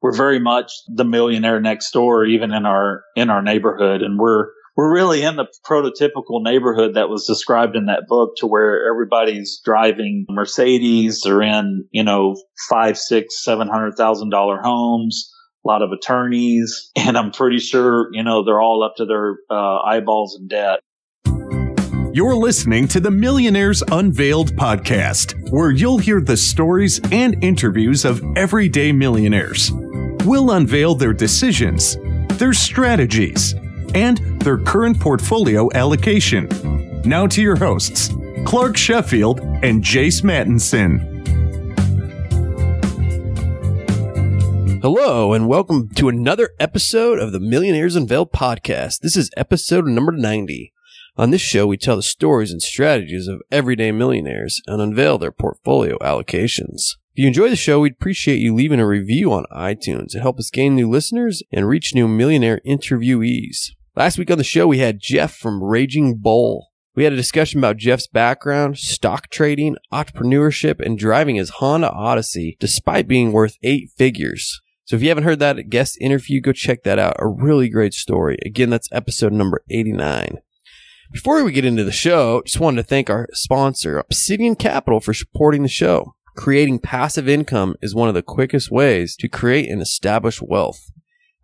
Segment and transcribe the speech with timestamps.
[0.00, 4.48] we're very much the millionaire next door, even in our in our neighborhood, and we're
[4.78, 9.60] we're really in the prototypical neighborhood that was described in that book to where everybody's
[9.64, 12.36] driving Mercedes or in, you know,
[12.70, 15.34] five, six, seven hundred thousand dollar homes,
[15.64, 16.92] a lot of attorneys.
[16.96, 20.80] And I'm pretty sure, you know, they're all up to their uh, eyeballs in debt.
[22.12, 28.22] You're listening to the Millionaires Unveiled podcast, where you'll hear the stories and interviews of
[28.36, 29.72] everyday millionaires.
[30.24, 31.96] We'll unveil their decisions,
[32.38, 33.54] their strategies,
[33.94, 36.48] and their current portfolio allocation.
[37.04, 38.10] Now to your hosts,
[38.44, 41.14] Clark Sheffield and Jace Mattinson.
[44.82, 49.00] Hello, and welcome to another episode of the Millionaires Unveiled podcast.
[49.00, 50.72] This is episode number 90.
[51.16, 55.32] On this show, we tell the stories and strategies of everyday millionaires and unveil their
[55.32, 56.96] portfolio allocations.
[57.18, 60.38] If you enjoy the show, we'd appreciate you leaving a review on iTunes to help
[60.38, 63.72] us gain new listeners and reach new millionaire interviewees.
[63.96, 66.68] Last week on the show, we had Jeff from Raging Bull.
[66.94, 72.56] We had a discussion about Jeff's background, stock trading, entrepreneurship, and driving his Honda Odyssey
[72.60, 74.60] despite being worth eight figures.
[74.84, 77.16] So if you haven't heard that guest interview, go check that out.
[77.18, 78.38] A really great story.
[78.46, 80.38] Again, that's episode number 89.
[81.10, 85.12] Before we get into the show, just wanted to thank our sponsor, Obsidian Capital, for
[85.12, 86.14] supporting the show.
[86.38, 90.88] Creating passive income is one of the quickest ways to create and establish wealth.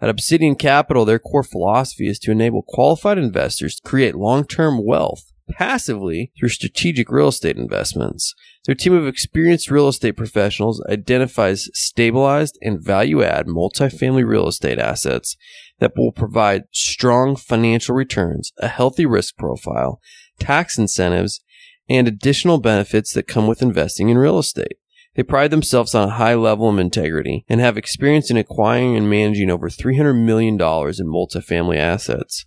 [0.00, 5.32] At Obsidian Capital, their core philosophy is to enable qualified investors to create long-term wealth
[5.50, 8.36] passively through strategic real estate investments.
[8.66, 14.78] Their team of experienced real estate professionals identifies stabilized and value add multifamily real estate
[14.78, 15.36] assets
[15.80, 20.00] that will provide strong financial returns, a healthy risk profile,
[20.38, 21.40] tax incentives,
[21.88, 24.78] and additional benefits that come with investing in real estate.
[25.14, 29.08] They pride themselves on a high level of integrity and have experience in acquiring and
[29.08, 32.46] managing over $300 million in multifamily assets.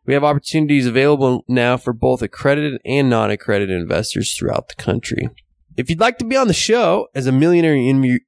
[0.05, 5.31] We have opportunities available now for both accredited and non accredited investors throughout the country.
[5.75, 7.75] If you'd like to be on the show as a millionaire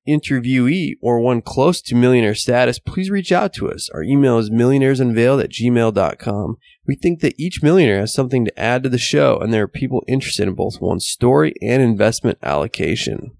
[0.08, 3.90] interviewee or one close to millionaire status, please reach out to us.
[3.90, 6.56] Our email is millionairesunveiled at gmail.com.
[6.86, 9.68] We think that each millionaire has something to add to the show, and there are
[9.68, 13.32] people interested in both one's story and investment allocation.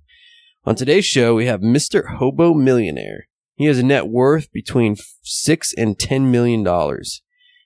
[0.67, 2.17] On today's show, we have Mr.
[2.17, 3.29] Hobo Millionaire.
[3.57, 7.23] He has a net worth between six and ten million dollars.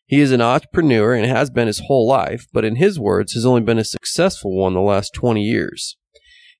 [0.06, 3.44] He is an entrepreneur and has been his whole life, but in his words, has
[3.44, 5.98] only been a successful one the last 20 years.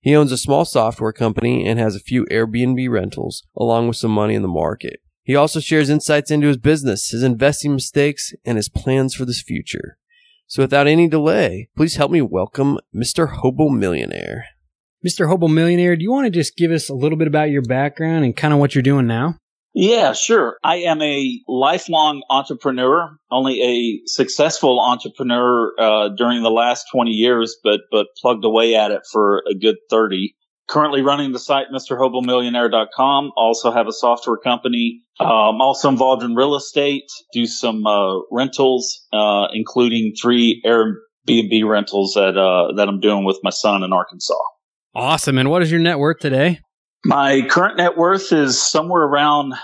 [0.00, 4.10] He owns a small software company and has a few Airbnb rentals, along with some
[4.10, 5.00] money in the market.
[5.24, 9.42] He also shares insights into his business, his investing mistakes, and his plans for this
[9.42, 9.98] future.
[10.46, 13.30] So without any delay, please help me welcome Mr.
[13.30, 14.46] Hobo Millionaire.
[15.06, 15.28] Mr.
[15.28, 18.24] Hobo Millionaire, do you want to just give us a little bit about your background
[18.24, 19.36] and kind of what you're doing now?
[19.74, 20.58] Yeah, sure.
[20.64, 27.56] I am a lifelong entrepreneur, only a successful entrepreneur uh, during the last 20 years,
[27.62, 30.34] but but plugged away at it for a good 30.
[30.68, 33.30] Currently running the site MrHoboMillionaire.com.
[33.36, 35.02] Also have a software company.
[35.20, 37.08] Um, also involved in real estate.
[37.32, 43.38] Do some uh, rentals, uh, including three Airbnb rentals that uh, that I'm doing with
[43.44, 44.34] my son in Arkansas.
[44.98, 45.38] Awesome.
[45.38, 46.58] And what is your net worth today?
[47.04, 49.54] My current net worth is somewhere around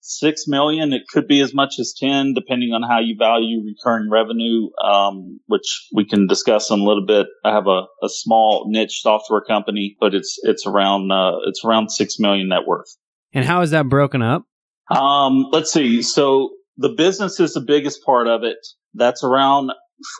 [0.00, 0.92] six million.
[0.92, 5.40] It could be as much as ten, depending on how you value recurring revenue, um,
[5.46, 7.26] which we can discuss in a little bit.
[7.44, 11.90] I have a, a small niche software company, but it's it's around uh, it's around
[11.90, 12.96] six million net worth.
[13.32, 14.44] And how is that broken up?
[14.88, 16.02] Um, let's see.
[16.02, 18.58] So the business is the biggest part of it.
[18.94, 19.72] That's around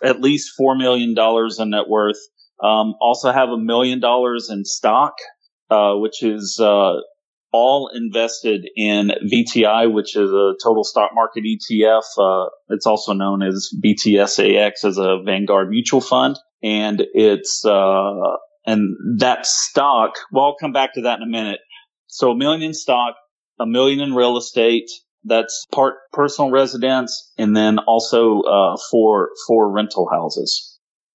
[0.02, 2.18] at least four million dollars in net worth.
[2.64, 5.12] Um, also have a million dollars in stock,
[5.70, 6.94] uh, which is, uh,
[7.54, 12.02] all invested in VTI, which is a total stock market ETF.
[12.18, 16.36] Uh, it's also known as VTSAX as a Vanguard mutual fund.
[16.64, 18.10] And it's, uh,
[18.66, 21.60] and that stock, well, I'll come back to that in a minute.
[22.08, 23.14] So a million in stock,
[23.60, 24.90] a million in real estate.
[25.22, 30.73] That's part personal residence and then also, uh, for, for rental houses.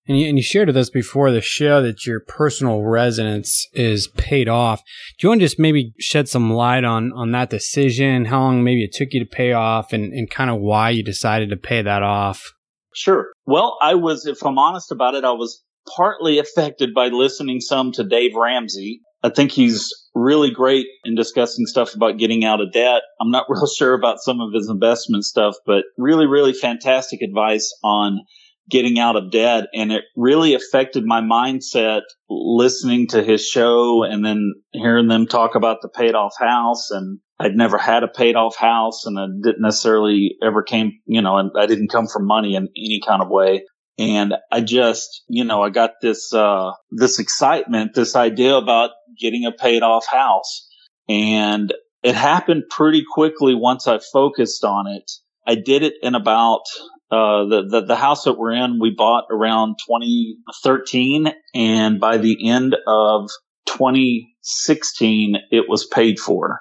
[0.09, 4.07] And you, and you shared with us before the show that your personal residence is
[4.07, 4.81] paid off.
[5.19, 8.63] Do you want to just maybe shed some light on, on that decision, how long
[8.63, 11.57] maybe it took you to pay off and, and kind of why you decided to
[11.57, 12.51] pay that off?
[12.95, 13.31] Sure.
[13.45, 15.63] Well, I was, if I'm honest about it, I was
[15.95, 19.01] partly affected by listening some to Dave Ramsey.
[19.21, 23.03] I think he's really great in discussing stuff about getting out of debt.
[23.21, 27.71] I'm not real sure about some of his investment stuff, but really, really fantastic advice
[27.83, 28.21] on
[28.69, 29.66] getting out of debt.
[29.74, 35.56] And it really affected my mindset listening to his show and then hearing them talk
[35.56, 36.92] about the paid off house.
[36.92, 41.21] And I'd never had a paid off house and I didn't necessarily ever came, you
[41.21, 43.63] know, and I didn't come from money in any kind of way.
[43.98, 49.45] And I just, you know, I got this, uh, this excitement, this idea about getting
[49.45, 50.68] a paid off house.
[51.10, 51.74] And
[52.04, 55.12] it happened pretty quickly once I focused on it.
[55.45, 56.62] I did it in about
[57.11, 62.50] uh, the, the, the house that we're in, we bought around 2013, and by the
[62.50, 63.29] end of
[63.65, 66.59] 2016, it was paid for.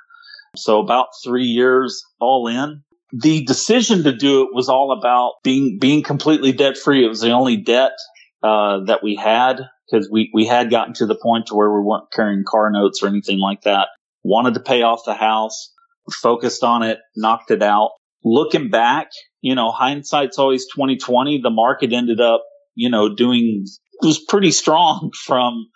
[0.57, 2.83] So about three years all in.
[3.13, 7.05] The decision to do it was all about being being completely debt free.
[7.05, 7.93] It was the only debt
[8.43, 11.81] uh, that we had because we we had gotten to the point to where we
[11.81, 13.89] weren't carrying car notes or anything like that.
[14.25, 15.73] Wanted to pay off the house,
[16.13, 17.93] focused on it, knocked it out.
[18.25, 19.09] Looking back,
[19.41, 21.41] you know, hindsight's always 2020.
[21.43, 22.43] The market ended up,
[22.75, 23.65] you know, doing,
[24.03, 25.67] was pretty strong from,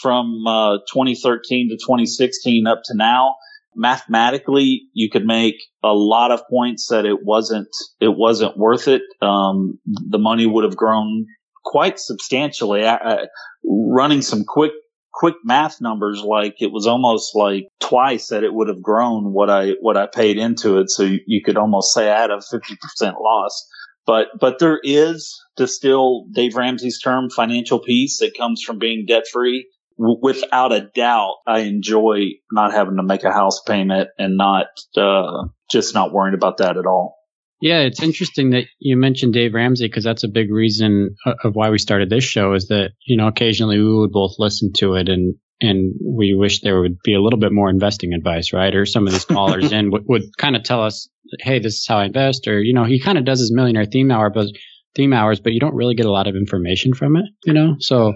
[0.00, 3.34] from, uh, 2013 to 2016 up to now.
[3.74, 7.68] Mathematically, you could make a lot of points that it wasn't,
[8.00, 9.02] it wasn't worth it.
[9.22, 11.26] Um, the money would have grown
[11.64, 12.84] quite substantially.
[12.84, 13.26] I, I,
[13.64, 14.72] running some quick
[15.18, 19.50] quick math numbers, like it was almost like twice that it would have grown what
[19.50, 20.90] I what I paid into it.
[20.90, 23.68] So you, you could almost say I had a fifty percent loss.
[24.06, 29.06] But but there is the still Dave Ramsey's term financial peace that comes from being
[29.06, 29.68] debt free.
[29.98, 32.20] Without a doubt, I enjoy
[32.52, 34.66] not having to make a house payment and not
[34.96, 37.17] uh, just not worrying about that at all.
[37.60, 41.56] Yeah, it's interesting that you mentioned Dave Ramsey because that's a big reason uh, of
[41.56, 44.94] why we started this show is that, you know, occasionally we would both listen to
[44.94, 48.74] it and, and we wish there would be a little bit more investing advice, right?
[48.74, 51.08] Or some of these callers in would, would kind of tell us,
[51.40, 52.46] Hey, this is how I invest.
[52.46, 54.46] Or, you know, he kind of does his millionaire theme hour, but
[54.94, 57.76] theme hours, but you don't really get a lot of information from it, you know?
[57.80, 58.14] So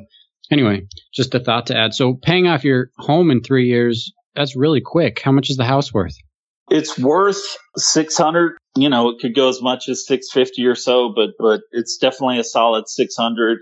[0.50, 1.94] anyway, just a thought to add.
[1.94, 5.20] So paying off your home in three years, that's really quick.
[5.20, 6.16] How much is the house worth?
[6.72, 7.42] It's worth
[7.76, 8.56] 600.
[8.76, 12.38] You know, it could go as much as 650 or so, but, but it's definitely
[12.38, 13.58] a solid 600.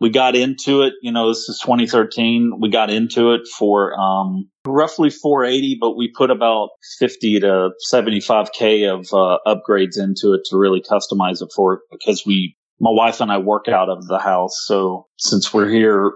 [0.00, 2.52] We got into it, you know, this is 2013.
[2.58, 8.90] We got into it for, um, roughly 480, but we put about 50 to 75k
[8.90, 13.20] of, uh, upgrades into it to really customize it for it because we, my wife
[13.20, 14.64] and I work out of the house.
[14.64, 16.10] So since we're here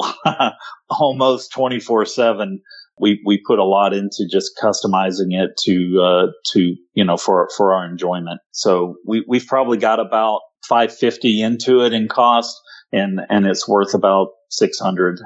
[0.90, 2.62] almost 24 seven,
[2.98, 7.48] we we put a lot into just customizing it to uh, to you know for
[7.56, 8.40] for our enjoyment.
[8.52, 12.54] So we we've probably got about 550 into it in cost,
[12.92, 15.18] and and it's worth about 600.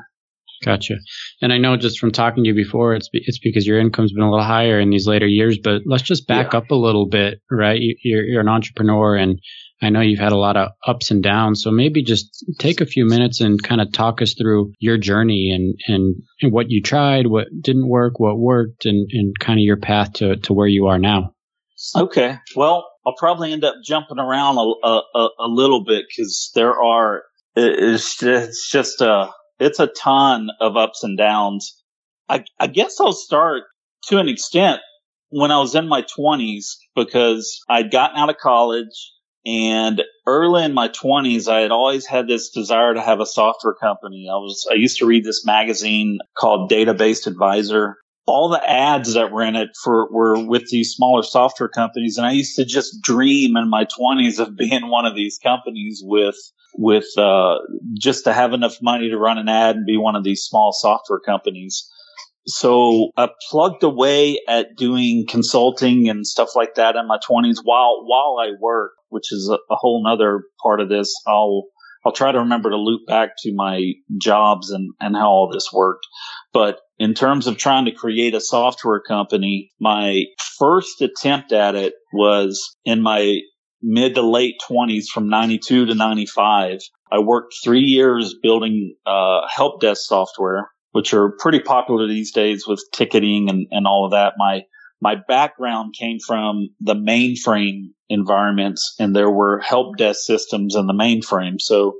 [0.65, 0.95] Gotcha.
[1.43, 4.13] And I know just from talking to you before, it's be, it's because your income's
[4.13, 5.59] been a little higher in these later years.
[5.63, 6.61] But let's just back yeah.
[6.61, 7.79] up a little bit, right?
[7.79, 9.39] You, you're you're an entrepreneur, and
[9.83, 11.63] I know you've had a lot of ups and downs.
[11.63, 15.53] So maybe just take a few minutes and kind of talk us through your journey
[15.55, 19.65] and, and, and what you tried, what didn't work, what worked, and, and kind of
[19.65, 21.35] your path to, to where you are now.
[21.95, 22.39] Okay.
[22.55, 27.25] Well, I'll probably end up jumping around a, a, a little bit because there are,
[27.55, 31.83] it's just, it's just a, it's a ton of ups and downs.
[32.29, 33.65] I, I guess I'll start
[34.09, 34.81] to an extent
[35.29, 39.13] when I was in my twenties because I'd gotten out of college.
[39.47, 43.75] And early in my twenties, I had always had this desire to have a software
[43.75, 44.27] company.
[44.29, 47.97] I was, I used to read this magazine called Database Advisor.
[48.27, 52.19] All the ads that were in it for were with these smaller software companies.
[52.19, 56.03] And I used to just dream in my twenties of being one of these companies
[56.05, 56.37] with,
[56.77, 57.59] with, uh,
[57.97, 60.73] just to have enough money to run an ad and be one of these small
[60.73, 61.89] software companies
[62.49, 68.05] so I plugged away at doing consulting and stuff like that in my twenties while,
[68.07, 71.15] while I work, which is a, a whole nother part of this.
[71.27, 71.65] I'll,
[72.05, 75.69] I'll try to remember to loop back to my jobs and, and how all this
[75.73, 76.07] worked.
[76.53, 80.25] But in terms of trying to create a software company, my
[80.59, 83.41] first attempt at it was in my
[83.83, 86.79] mid to late twenties from 92 to 95.
[87.13, 92.67] I worked three years building, uh, help desk software which are pretty popular these days
[92.67, 94.33] with ticketing and, and all of that.
[94.39, 94.63] My
[95.01, 100.93] my background came from the mainframe environments and there were help desk systems in the
[100.93, 101.61] mainframe.
[101.61, 101.97] So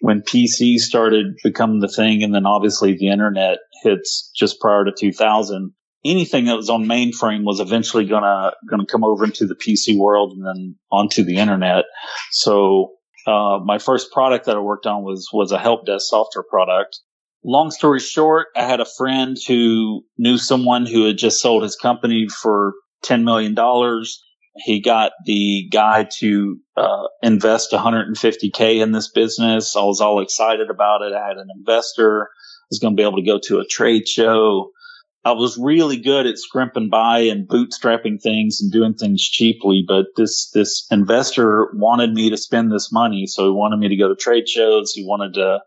[0.00, 4.92] when PC started becoming the thing and then obviously the internet hits just prior to
[4.98, 5.72] 2000,
[6.04, 10.32] anything that was on mainframe was eventually gonna, gonna come over into the PC world
[10.32, 11.84] and then onto the internet.
[12.32, 12.92] So
[13.26, 16.98] uh, my first product that I worked on was was a help desk software product.
[17.42, 21.76] Long story short, I had a friend who knew someone who had just sold his
[21.76, 24.22] company for ten million dollars.
[24.56, 29.76] He got the guy to uh, invest 150k in this business.
[29.76, 31.14] I was all excited about it.
[31.14, 32.24] I had an investor.
[32.24, 34.70] I was going to be able to go to a trade show.
[35.24, 40.06] I was really good at scrimping by and bootstrapping things and doing things cheaply, but
[40.16, 44.08] this this investor wanted me to spend this money, so he wanted me to go
[44.08, 44.92] to trade shows.
[44.92, 45.60] He wanted to,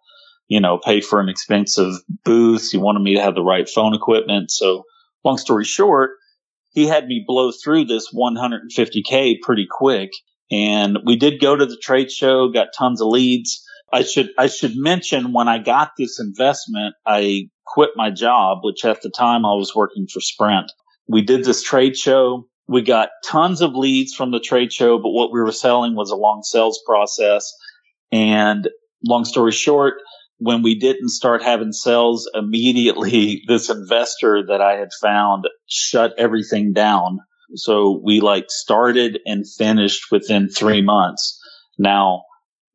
[0.47, 2.71] you know, pay for an expensive booth.
[2.71, 4.51] He wanted me to have the right phone equipment.
[4.51, 4.83] So,
[5.23, 6.11] long story short,
[6.71, 10.09] he had me blow through this 150k pretty quick,
[10.51, 13.63] and we did go to the trade show, got tons of leads.
[13.91, 18.85] I should I should mention when I got this investment, I quit my job, which
[18.85, 20.71] at the time I was working for Sprint.
[21.07, 22.47] We did this trade show.
[22.67, 26.09] We got tons of leads from the trade show, but what we were selling was
[26.09, 27.51] a long sales process.
[28.11, 28.69] And
[29.05, 29.95] long story short,
[30.43, 36.73] when we didn't start having sales immediately, this investor that I had found shut everything
[36.73, 37.19] down.
[37.55, 41.39] So we like started and finished within three months.
[41.77, 42.23] Now,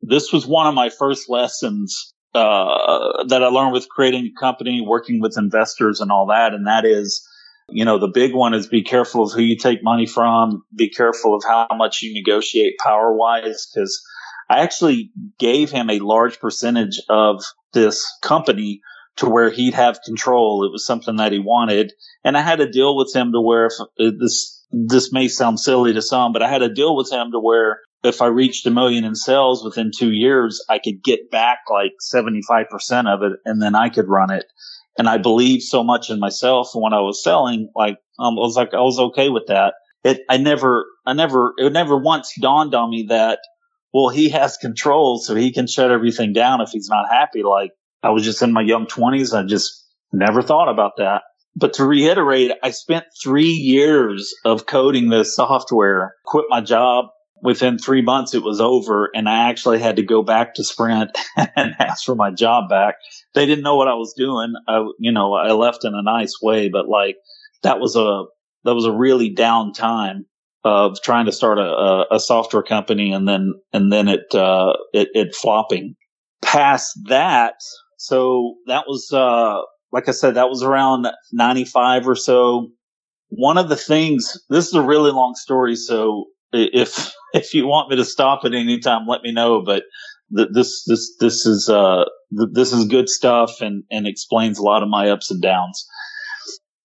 [0.01, 4.83] this was one of my first lessons uh, that I learned with creating a company,
[4.85, 6.53] working with investors and all that.
[6.53, 7.27] And that is,
[7.69, 10.63] you know, the big one is be careful of who you take money from.
[10.75, 13.67] Be careful of how much you negotiate power wise.
[13.75, 14.01] Cause
[14.49, 18.81] I actually gave him a large percentage of this company
[19.17, 20.63] to where he'd have control.
[20.65, 21.91] It was something that he wanted.
[22.23, 23.73] And I had a deal with him to where if
[24.19, 27.39] this, this may sound silly to some, but I had a deal with him to
[27.39, 31.59] where if I reached a million in sales within two years, I could get back
[31.69, 34.45] like 75% of it and then I could run it.
[34.97, 38.55] And I believed so much in myself when I was selling, like, um, I was
[38.55, 39.75] like, I was okay with that.
[40.03, 43.39] It, I never, I never, it never once dawned on me that,
[43.93, 47.43] well, he has control so he can shut everything down if he's not happy.
[47.43, 47.71] Like
[48.03, 49.33] I was just in my young twenties.
[49.33, 51.23] I just never thought about that.
[51.55, 57.05] But to reiterate, I spent three years of coding this software, quit my job,
[57.41, 61.17] within three months it was over and I actually had to go back to Sprint
[61.35, 62.95] and ask for my job back.
[63.33, 64.53] They didn't know what I was doing.
[64.67, 67.15] I, you know, I left in a nice way, but like
[67.63, 68.23] that was a,
[68.65, 70.25] that was a really down time
[70.63, 75.07] of trying to start a, a, software company and then, and then it, uh, it,
[75.13, 75.95] it flopping
[76.41, 77.55] past that.
[77.97, 79.61] So that was, uh,
[79.91, 82.71] like I said, that was around 95 or so.
[83.29, 85.75] One of the things, this is a really long story.
[85.75, 89.63] So if if you want me to stop at any time, let me know.
[89.63, 89.83] But
[90.35, 94.63] th- this this this is uh th- this is good stuff and and explains a
[94.63, 95.85] lot of my ups and downs.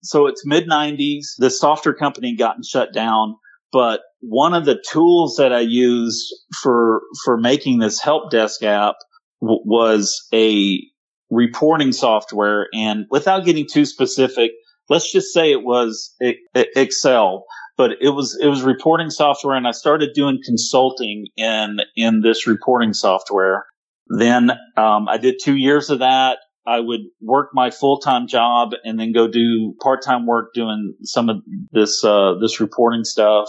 [0.02, 1.26] So it's mid '90s.
[1.38, 3.36] The software company gotten shut down,
[3.74, 8.94] but one of the tools that I used for for making this help desk app
[9.42, 10.80] w- was a
[11.28, 12.68] reporting software.
[12.72, 14.52] And without getting too specific,
[14.88, 16.14] let's just say it was
[16.54, 17.44] Excel
[17.76, 22.46] but it was it was reporting software and I started doing consulting in in this
[22.46, 23.64] reporting software.
[24.08, 26.38] Then um, I did two years of that.
[26.66, 30.94] I would work my full time job and then go do part time work doing
[31.02, 31.42] some of
[31.72, 33.48] this uh, this reporting stuff.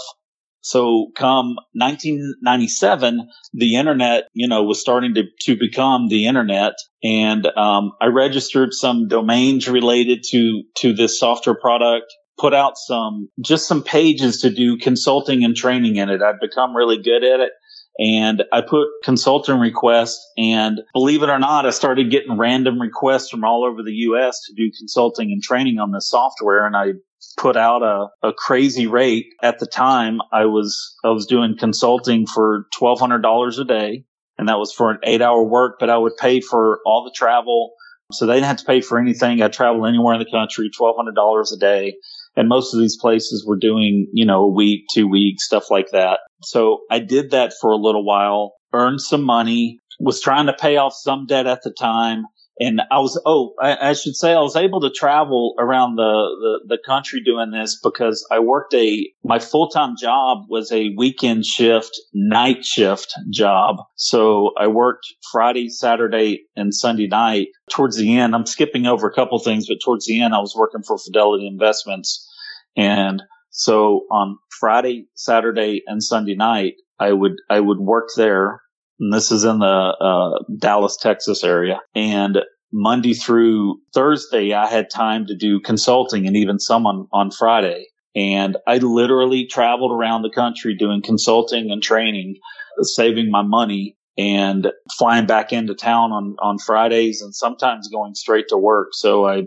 [0.62, 6.74] So come 1997, the internet, you know, was starting to, to become the internet.
[7.04, 13.30] And, um, I registered some domains related to, to this software product put out some,
[13.40, 16.22] just some pages to do consulting and training in it.
[16.22, 17.52] I'd become really good at it.
[17.98, 23.30] And I put consulting requests and believe it or not, I started getting random requests
[23.30, 26.66] from all over the US to do consulting and training on this software.
[26.66, 26.94] And I
[27.38, 30.20] put out a, a crazy rate at the time.
[30.34, 34.06] I was, I was doing consulting for $1,200 a day.
[34.38, 37.14] And that was for an eight hour work, but I would pay for all the
[37.16, 37.72] travel.
[38.12, 39.42] So they didn't have to pay for anything.
[39.42, 41.96] I travel anywhere in the country, $1,200 a day.
[42.36, 45.92] And most of these places were doing, you know, a week, two weeks, stuff like
[45.92, 46.20] that.
[46.44, 50.78] So I did that for a little while, earned some money, was trying to pay
[50.78, 52.26] off some debt at the time
[52.60, 56.60] and I was oh I, I, should say I was able to travel around the,
[56.64, 60.94] the, the country doing this because I worked a my full time job was a
[60.98, 63.78] weekend shift night shift job.
[63.96, 67.48] So I worked Friday Saturday and Sunday night.
[67.72, 70.56] Towards the end I'm skipping over a couple things but towards the end I was
[70.56, 72.30] working for Fidelity Investments.
[72.78, 78.62] And so on Friday Saturday and Sunday night I would I would work there
[79.00, 81.80] and this is in the uh, Dallas, Texas area.
[81.94, 82.40] And
[82.72, 87.88] Monday through Thursday, I had time to do consulting and even some on, on Friday.
[88.16, 92.36] And I literally traveled around the country doing consulting and training,
[92.82, 93.98] saving my money.
[94.18, 98.90] and flying back into town on, on Fridays and sometimes going straight to work.
[98.92, 99.44] So I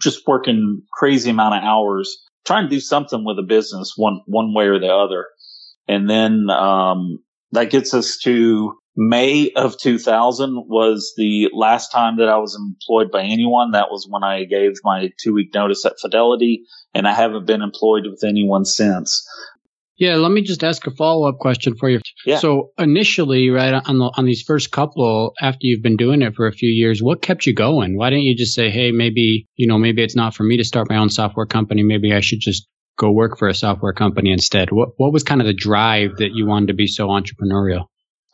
[0.00, 4.54] just working crazy amount of hours trying to do something with a business one, one
[4.54, 5.26] way or the other.
[5.88, 7.18] And then, um,
[7.52, 13.10] that gets us to May of 2000 was the last time that I was employed
[13.10, 13.72] by anyone.
[13.72, 17.62] That was when I gave my two week notice at Fidelity and I haven't been
[17.62, 19.26] employed with anyone since.
[19.96, 22.00] Yeah, let me just ask a follow up question for you.
[22.26, 22.38] Yeah.
[22.38, 26.48] So initially, right on the, on these first couple, after you've been doing it for
[26.48, 27.96] a few years, what kept you going?
[27.96, 30.64] Why didn't you just say, "Hey, maybe you know, maybe it's not for me to
[30.64, 31.84] start my own software company.
[31.84, 32.66] Maybe I should just
[32.98, 34.72] go work for a software company instead"?
[34.72, 37.84] What what was kind of the drive that you wanted to be so entrepreneurial?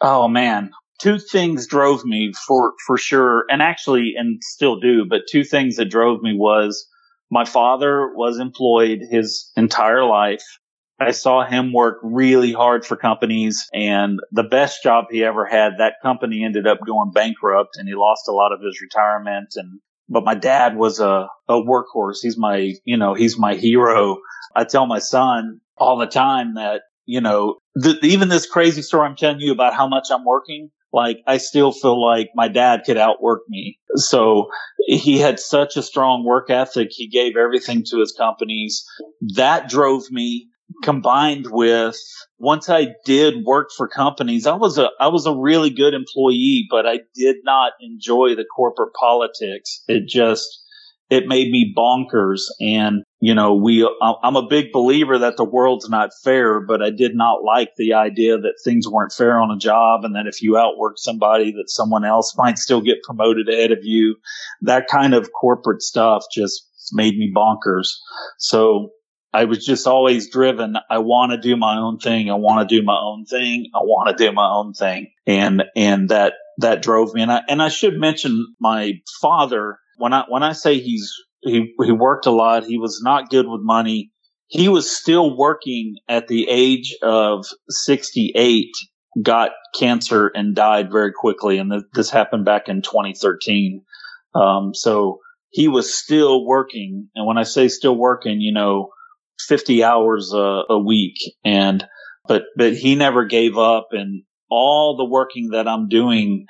[0.01, 5.05] Oh man, two things drove me for for sure, and actually, and still do.
[5.09, 6.87] But two things that drove me was
[7.31, 10.43] my father was employed his entire life
[11.01, 15.79] I saw him work really hard for companies and the best job he ever had,
[15.79, 19.55] that company ended up going bankrupt and he lost a lot of his retirement.
[19.57, 19.81] And,
[20.11, 22.19] but my dad was a, a workhorse.
[22.21, 24.19] He's my, you know, he's my hero.
[24.55, 27.59] I tell my son all the time that, you know,
[28.03, 31.73] even this crazy story I'm telling you about how much I'm working, like I still
[31.73, 33.79] feel like my dad could outwork me.
[33.97, 34.49] So
[34.87, 36.89] he had such a strong work ethic.
[36.91, 38.85] He gave everything to his companies.
[39.35, 40.49] That drove me
[40.83, 41.97] combined with
[42.39, 46.67] once I did work for companies, I was a I was a really good employee,
[46.71, 49.83] but I did not enjoy the corporate politics.
[49.89, 50.49] It just
[51.11, 52.43] it made me bonkers.
[52.61, 56.91] And you know, we I'm a big believer that the world's not fair, but I
[56.91, 60.41] did not like the idea that things weren't fair on a job, and that if
[60.41, 64.17] you outwork somebody, that someone else might still get promoted ahead of you.
[64.63, 67.89] That kind of corporate stuff just made me bonkers.
[68.39, 68.91] So
[69.33, 70.77] I was just always driven.
[70.89, 72.31] I want to do my own thing.
[72.31, 73.67] I want to do my own thing.
[73.75, 75.13] I want to do my own thing.
[75.27, 77.23] And, and that, that drove me.
[77.23, 79.79] And I, and I should mention my father.
[80.01, 83.47] When I, when I say he's, he, he worked a lot, he was not good
[83.47, 84.11] with money.
[84.49, 88.69] He was still working at the age of 68,
[89.23, 91.59] got cancer and died very quickly.
[91.59, 93.83] And th- this happened back in 2013.
[94.35, 95.19] Um, so
[95.51, 97.09] he was still working.
[97.15, 98.89] And when I say still working, you know,
[99.49, 101.85] 50 hours a, a week and
[102.29, 106.47] but but he never gave up and all the working that I'm doing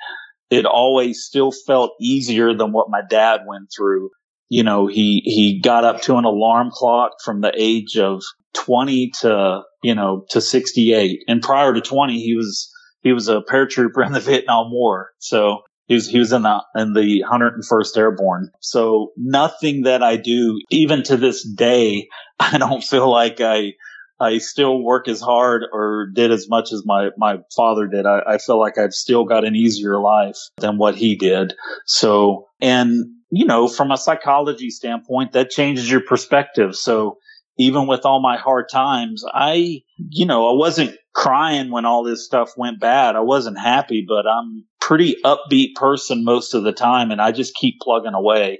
[0.51, 4.09] it always still felt easier than what my dad went through.
[4.49, 8.21] You know he he got up to an alarm clock from the age of
[8.53, 12.69] 20 to you know to 68 and prior to 20 he was
[13.01, 15.11] he was a paratrooper in the Vietnam War.
[15.19, 18.51] So he was, he was in the, in the 101st Airborne.
[18.61, 22.07] So nothing that I do, even to this day,
[22.39, 23.73] I don't feel like I,
[24.21, 28.05] I still work as hard or did as much as my, my father did.
[28.05, 31.53] I, I feel like I've still got an easier life than what he did.
[31.87, 36.75] So, and, you know, from a psychology standpoint, that changes your perspective.
[36.75, 37.17] So
[37.57, 42.23] even with all my hard times, I, you know, I wasn't crying when all this
[42.23, 43.15] stuff went bad.
[43.15, 47.55] I wasn't happy, but I'm pretty upbeat person most of the time and I just
[47.55, 48.59] keep plugging away.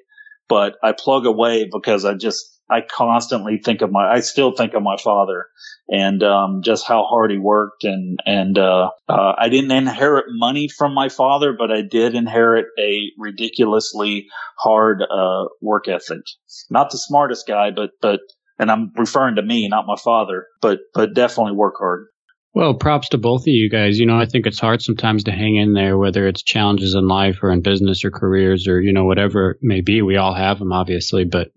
[0.50, 4.73] But I plug away because I just, I constantly think of my, I still think
[4.73, 5.45] of my father
[5.89, 7.84] and, um, just how hard he worked.
[7.84, 12.67] And, and, uh, uh, I didn't inherit money from my father, but I did inherit
[12.79, 16.21] a ridiculously hard, uh, work ethic.
[16.69, 18.21] Not the smartest guy, but, but,
[18.57, 22.07] and I'm referring to me, not my father, but, but definitely work hard.
[22.53, 23.97] Well, props to both of you guys.
[23.97, 27.07] You know, I think it's hard sometimes to hang in there, whether it's challenges in
[27.07, 30.01] life or in business or careers or, you know, whatever it may be.
[30.01, 31.47] We all have them, obviously, but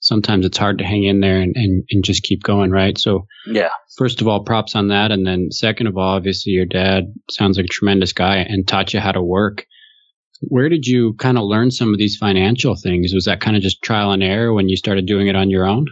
[0.00, 2.96] sometimes it's hard to hang in there and, and, and just keep going, right?
[2.98, 3.70] So, yeah.
[3.96, 5.10] First of all, props on that.
[5.10, 8.94] And then second of all, obviously your dad sounds like a tremendous guy and taught
[8.94, 9.66] you how to work.
[10.40, 13.12] Where did you kind of learn some of these financial things?
[13.12, 15.66] Was that kind of just trial and error when you started doing it on your
[15.66, 15.86] own?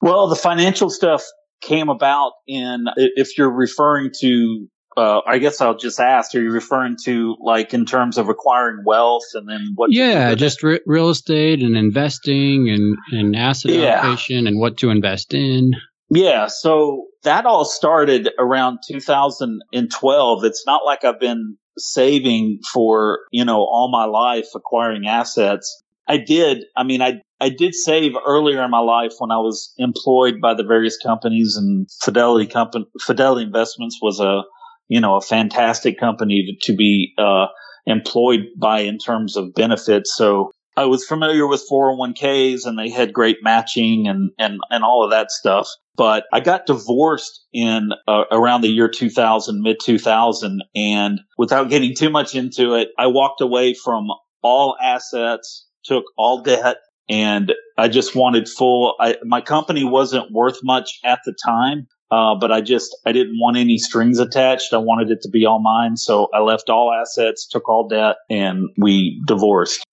[0.00, 1.24] Well, the financial stuff
[1.62, 6.50] came about in, if you're referring to, uh, I guess I'll just ask, are you
[6.50, 9.92] referring to like in terms of acquiring wealth and then what?
[9.92, 14.00] Yeah, just re- real estate and investing and, and asset yeah.
[14.00, 15.72] allocation and what to invest in.
[16.08, 16.46] Yeah.
[16.46, 20.44] So that all started around 2012.
[20.44, 25.82] It's not like I've been saving for, you know, all my life acquiring assets.
[26.08, 26.64] I did.
[26.76, 30.54] I mean, I I did save earlier in my life when I was employed by
[30.54, 34.42] the various companies and Fidelity company, Fidelity Investments was a,
[34.88, 37.46] you know, a fantastic company to, to be, uh,
[37.86, 40.14] employed by in terms of benefits.
[40.16, 45.04] So I was familiar with 401ks and they had great matching and, and, and all
[45.04, 45.68] of that stuff.
[45.96, 50.62] But I got divorced in uh, around the year 2000, mid 2000.
[50.74, 54.08] And without getting too much into it, I walked away from
[54.42, 56.76] all assets, took all debt,
[57.08, 58.94] and I just wanted full.
[59.00, 63.38] I, my company wasn't worth much at the time, uh, but I just I didn't
[63.38, 64.72] want any strings attached.
[64.72, 68.16] I wanted it to be all mine, so I left all assets, took all debt,
[68.30, 69.84] and we divorced.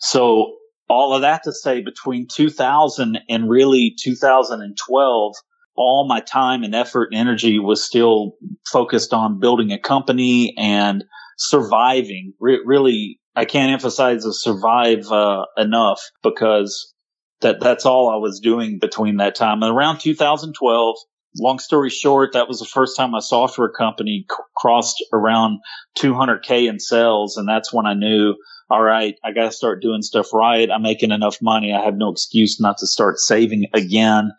[0.00, 0.56] So
[0.88, 5.34] all of that to say, between 2000 and really 2012,
[5.74, 8.32] all my time and effort and energy was still
[8.70, 11.04] focused on building a company and
[11.38, 12.34] surviving.
[12.38, 16.92] Re- really, I can't emphasize the survive uh, enough because
[17.40, 19.62] that that's all I was doing between that time.
[19.62, 20.96] And around 2012,
[21.38, 25.60] long story short, that was the first time a software company c- crossed around
[25.98, 28.34] 200k in sales, and that's when I knew,
[28.70, 30.70] all right, I got to start doing stuff right.
[30.70, 31.72] I'm making enough money.
[31.72, 34.32] I have no excuse not to start saving again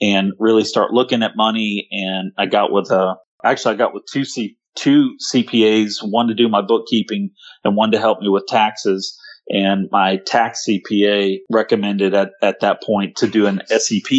[0.00, 1.88] and really start looking at money.
[1.90, 6.34] And I got with a, actually I got with two C, two CPAs, one to
[6.34, 7.30] do my bookkeeping
[7.64, 9.18] and one to help me with taxes.
[9.48, 14.10] And my tax CPA recommended at, at that point to do an SEP,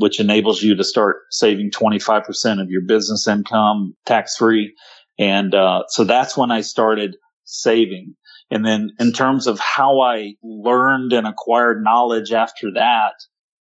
[0.00, 4.74] which enables you to start saving 25% of your business income tax free.
[5.18, 8.14] And, uh, so that's when I started saving.
[8.50, 13.14] And then in terms of how I learned and acquired knowledge after that,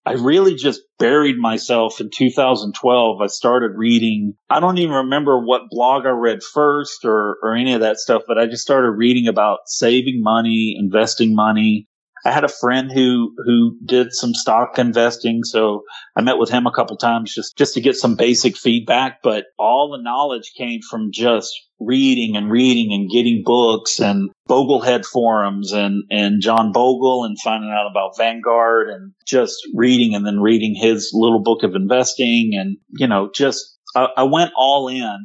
[0.05, 3.21] I really just buried myself in 2012.
[3.21, 4.33] I started reading.
[4.49, 8.23] I don't even remember what blog I read first or, or any of that stuff,
[8.27, 11.87] but I just started reading about saving money, investing money.
[12.25, 15.43] I had a friend who, who did some stock investing.
[15.43, 15.83] So
[16.15, 19.45] I met with him a couple times just, just to get some basic feedback, but
[19.57, 25.71] all the knowledge came from just reading and reading and getting books and Boglehead forums
[25.71, 30.75] and, and John Bogle and finding out about Vanguard and just reading and then reading
[30.75, 32.51] his little book of investing.
[32.53, 35.17] And, you know, just, I, I went all in.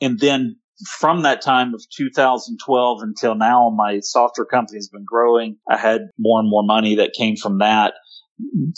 [0.00, 0.56] And then
[0.98, 5.56] from that time of 2012 until now, my software company has been growing.
[5.70, 7.94] I had more and more money that came from that.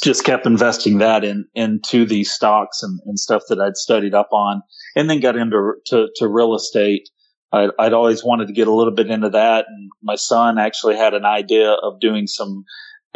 [0.02, 4.28] Just kept investing that in into these stocks and, and stuff that I'd studied up
[4.32, 4.62] on,
[4.94, 7.08] and then got into to, to real estate
[7.52, 9.66] I'd, I'd always wanted to get a little bit into that.
[9.68, 12.64] And my son actually had an idea of doing some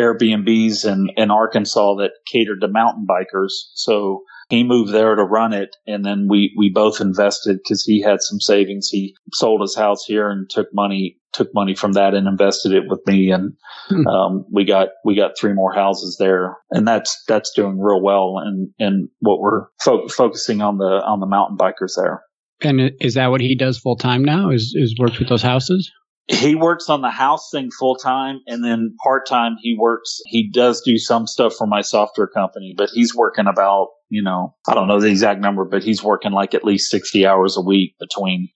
[0.01, 3.53] Airbnbs in, in Arkansas that catered to mountain bikers.
[3.75, 5.75] So he moved there to run it.
[5.87, 8.91] And then we, we both invested because he had some savings.
[8.91, 12.85] He sold his house here and took money, took money from that and invested it
[12.87, 13.31] with me.
[13.31, 13.55] And,
[13.89, 14.07] hmm.
[14.07, 18.35] um, we got, we got three more houses there and that's, that's doing real well.
[18.45, 22.21] And, and what we're fo- focusing on the, on the mountain bikers there.
[22.61, 24.51] And is that what he does full time now?
[24.51, 25.91] Is is works with those houses?
[26.33, 30.21] He works on the house thing full time, and then part time he works.
[30.27, 34.55] He does do some stuff for my software company, but he's working about you know
[34.67, 37.63] I don't know the exact number, but he's working like at least sixty hours a
[37.63, 38.49] week between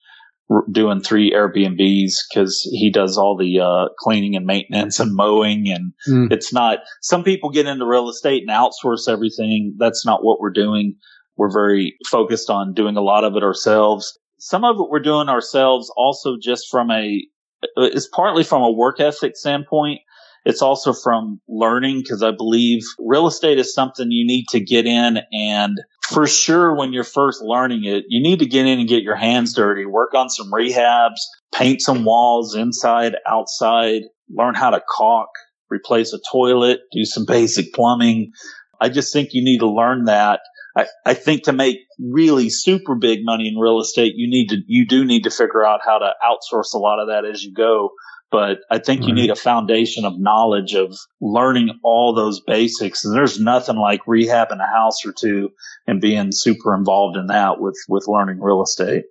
[0.71, 5.69] doing three Airbnbs because he does all the uh, cleaning and maintenance and mowing.
[5.69, 6.31] And mm.
[6.31, 9.75] it's not, some people get into real estate and outsource everything.
[9.77, 10.95] That's not what we're doing.
[11.35, 14.17] We're very focused on doing a lot of it ourselves.
[14.39, 17.23] Some of it we're doing ourselves also just from a,
[17.77, 20.01] it's partly from a work ethic standpoint.
[20.45, 24.85] It's also from learning because I believe real estate is something you need to get
[24.85, 28.87] in and for sure when you're first learning it, you need to get in and
[28.87, 31.19] get your hands dirty, work on some rehabs,
[31.53, 35.29] paint some walls inside, outside, learn how to caulk,
[35.69, 38.31] replace a toilet, do some basic plumbing.
[38.79, 40.39] I just think you need to learn that
[40.77, 44.57] I, I think to make really super big money in real estate, you need to,
[44.67, 47.53] you do need to figure out how to outsource a lot of that as you
[47.53, 47.89] go.
[48.29, 49.09] But I think right.
[49.09, 53.03] you need a foundation of knowledge of learning all those basics.
[53.03, 55.49] And there's nothing like rehabbing a house or two
[55.87, 59.05] and being super involved in that with, with learning real estate.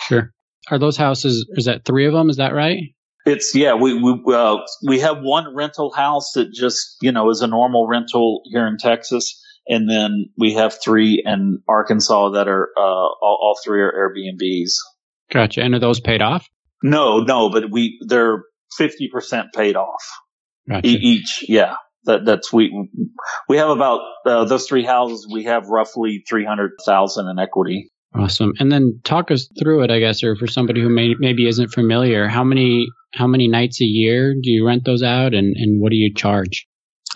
[0.00, 0.32] Sure.
[0.70, 2.30] Are those houses, is that three of them?
[2.30, 2.78] Is that right?
[3.26, 7.40] It's yeah, we we uh, we have one rental house that just you know is
[7.40, 12.70] a normal rental here in Texas, and then we have three in Arkansas that are
[12.76, 14.72] uh, all, all three are Airbnbs.
[15.30, 15.62] Gotcha.
[15.62, 16.46] And are those paid off?
[16.82, 18.42] No, no, but we they're
[18.76, 20.04] fifty percent paid off
[20.68, 20.86] gotcha.
[20.86, 21.44] e- each.
[21.48, 22.88] Yeah, that that's we
[23.48, 25.26] we have about uh, those three houses.
[25.32, 27.90] We have roughly three hundred thousand in equity.
[28.14, 28.52] Awesome.
[28.60, 31.72] And then talk us through it, I guess, or for somebody who may, maybe isn't
[31.72, 35.80] familiar, how many how many nights a year do you rent those out, and and
[35.80, 36.66] what do you charge?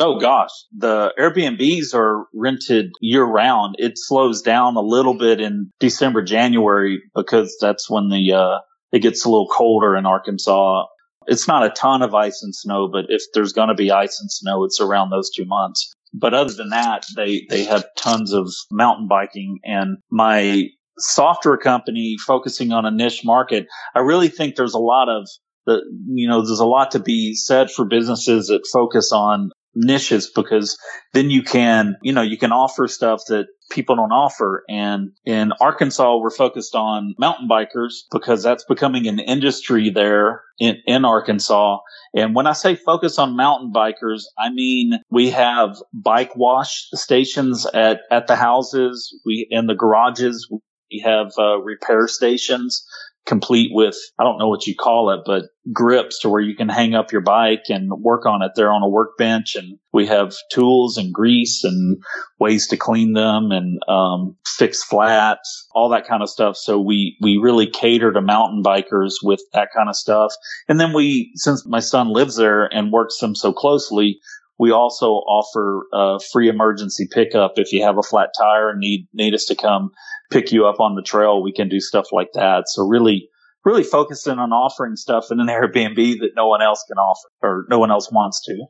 [0.01, 3.77] Oh gosh, the Airbnbs are rented year round.
[3.79, 8.59] It slows down a little bit in December, January because that's when the uh,
[8.93, 10.85] it gets a little colder in Arkansas.
[11.27, 14.19] It's not a ton of ice and snow, but if there's going to be ice
[14.21, 15.93] and snow, it's around those two months.
[16.15, 22.17] But other than that, they, they have tons of mountain biking and my software company
[22.27, 23.67] focusing on a niche market.
[23.95, 25.29] I really think there's a lot of
[25.67, 30.31] the, you know, there's a lot to be said for businesses that focus on niches
[30.35, 30.79] because
[31.13, 34.65] then you can, you know, you can offer stuff that people don't offer.
[34.69, 40.77] And in Arkansas, we're focused on mountain bikers because that's becoming an industry there in,
[40.87, 41.79] in Arkansas.
[42.15, 47.67] And when I say focus on mountain bikers, I mean we have bike wash stations
[47.67, 50.49] at, at the houses, we in the garages,
[50.91, 52.87] we have uh, repair stations
[53.29, 56.71] complete with, I don't know what you call it, but grips to where you can
[56.71, 59.55] hang up your bike and work on it there on a workbench.
[59.55, 62.03] And we have tools and grease and
[62.41, 66.57] ways to clean them and, um, fix flats, all that kind of stuff.
[66.57, 70.33] So we, we really cater to mountain bikers with that kind of stuff.
[70.67, 74.21] And then we, since my son lives there and works them so closely,
[74.59, 79.07] we also offer a free emergency pickup if you have a flat tire and need
[79.13, 79.91] need us to come
[80.31, 81.43] pick you up on the trail.
[81.43, 82.65] We can do stuff like that.
[82.67, 83.29] So really,
[83.65, 87.67] really focusing on offering stuff in an Airbnb that no one else can offer or
[87.71, 88.67] no one else wants to.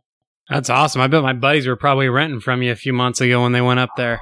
[0.50, 1.00] That's awesome.
[1.00, 3.60] I bet my buddies were probably renting from you a few months ago when they
[3.60, 4.20] went up there.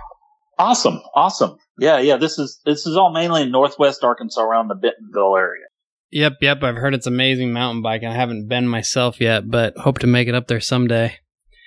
[0.59, 1.01] Awesome.
[1.15, 1.57] Awesome.
[1.79, 1.99] Yeah.
[1.99, 2.17] Yeah.
[2.17, 5.67] This is, this is all mainly in Northwest Arkansas around the Bentonville area.
[6.11, 6.39] Yep.
[6.41, 6.63] Yep.
[6.63, 8.09] I've heard it's amazing mountain biking.
[8.09, 11.17] I haven't been myself yet, but hope to make it up there someday.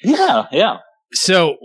[0.03, 0.47] Yeah.
[0.51, 0.77] Yeah.
[1.11, 1.57] So,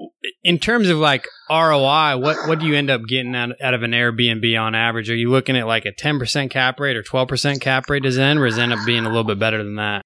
[0.43, 3.83] in terms of like ROI, what what do you end up getting out, out of
[3.83, 5.11] an Airbnb on average?
[5.11, 8.07] Are you looking at like a ten percent cap rate or twelve percent cap rate
[8.07, 10.03] as end, or does it end up being a little bit better than that?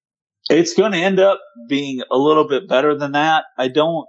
[0.49, 1.39] It's going to end up
[1.69, 3.45] being a little bit better than that.
[3.57, 4.07] I don't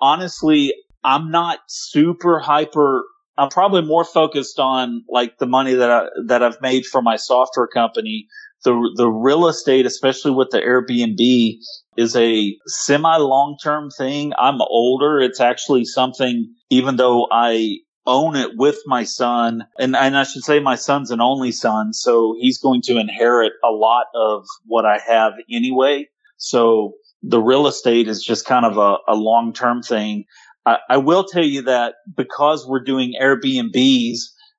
[0.00, 0.72] honestly.
[1.02, 3.04] I'm not super hyper.
[3.38, 7.16] I'm probably more focused on like the money that I that I've made for my
[7.16, 8.26] software company.
[8.64, 11.58] The the real estate, especially with the Airbnb,
[11.96, 14.32] is a semi long term thing.
[14.38, 15.20] I'm older.
[15.20, 20.44] It's actually something, even though I own it with my son, and, and I should
[20.44, 24.86] say my son's an only son, so he's going to inherit a lot of what
[24.86, 26.06] I have anyway.
[26.36, 30.24] So the real estate is just kind of a, a long term thing.
[30.64, 34.18] I, I will tell you that because we're doing Airbnbs,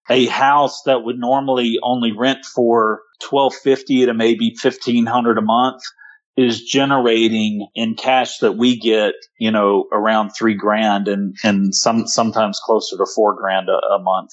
[0.10, 5.82] a house that would normally only rent for 1250 to maybe 1500 a month
[6.38, 12.08] is generating in cash that we get, you know, around three grand and, and some,
[12.08, 14.30] sometimes closer to four grand a, a month.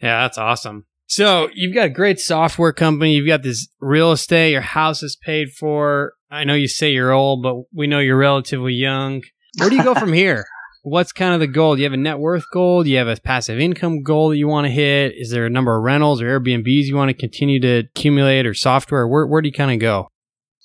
[0.00, 0.86] Yeah, that's awesome.
[1.06, 3.14] So you've got a great software company.
[3.14, 4.52] You've got this real estate.
[4.52, 6.14] Your house is paid for.
[6.30, 9.22] I know you say you're old, but we know you're relatively young.
[9.58, 10.46] Where do you go from here?
[10.84, 11.74] What's kind of the goal?
[11.74, 12.82] Do you have a net worth goal?
[12.82, 15.12] Do you have a passive income goal that you want to hit?
[15.16, 18.54] Is there a number of rentals or Airbnbs you want to continue to accumulate or
[18.54, 19.06] software?
[19.06, 20.08] Where, where do you kind of go?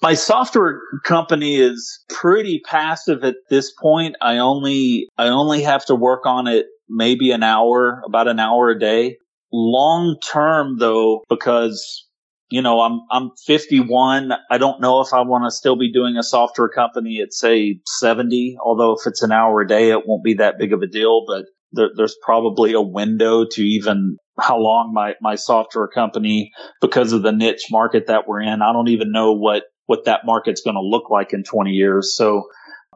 [0.01, 4.15] My software company is pretty passive at this point.
[4.21, 8.69] I only, I only have to work on it maybe an hour, about an hour
[8.69, 9.17] a day.
[9.51, 12.07] Long term though, because
[12.49, 14.31] you know, I'm, I'm 51.
[14.49, 17.79] I don't know if I want to still be doing a software company at say
[17.99, 20.87] 70, although if it's an hour a day, it won't be that big of a
[20.87, 26.51] deal, but there, there's probably a window to even how long my, my software company,
[26.79, 30.21] because of the niche market that we're in, I don't even know what what that
[30.25, 32.15] market's going to look like in 20 years.
[32.15, 32.43] So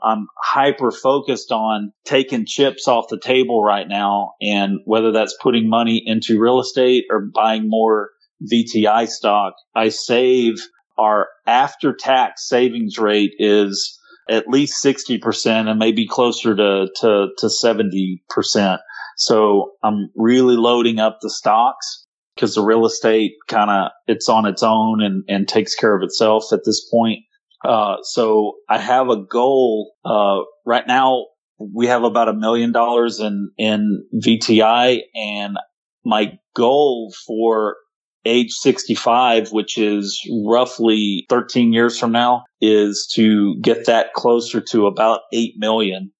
[0.03, 4.33] I'm hyper focused on taking chips off the table right now.
[4.41, 8.09] And whether that's putting money into real estate or buying more
[8.51, 10.55] VTI stock, I save
[10.97, 13.99] our after tax savings rate is
[14.29, 18.79] at least 60% and maybe closer to, to, to 70%.
[19.17, 22.00] So I'm really loading up the stocks
[22.35, 26.03] because the real estate kind of it's on its own and, and takes care of
[26.03, 27.19] itself at this point.
[27.63, 29.93] Uh, so I have a goal.
[30.03, 31.25] Uh, right now
[31.59, 35.57] we have about a million dollars in, in VTI and
[36.03, 37.77] my goal for
[38.25, 44.87] age 65, which is roughly 13 years from now, is to get that closer to
[44.87, 46.11] about 8 million.